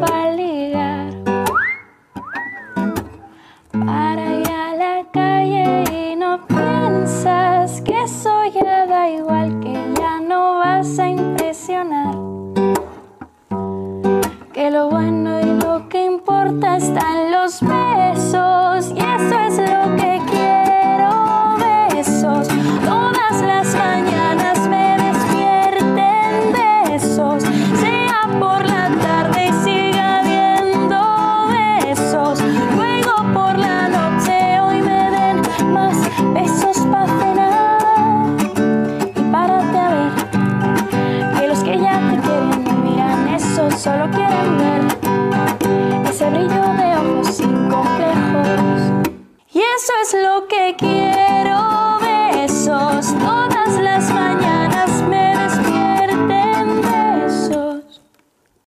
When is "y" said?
5.92-6.16, 15.40-15.60, 49.52-49.58